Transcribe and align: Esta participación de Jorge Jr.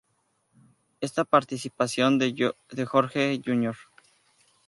Esta 0.99 1.23
participación 1.25 2.17
de 2.17 2.33
Jorge 2.87 3.39
Jr. 3.45 3.75